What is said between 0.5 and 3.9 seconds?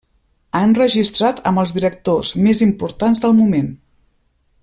Ha enregistrat amb els directors més importants del moment.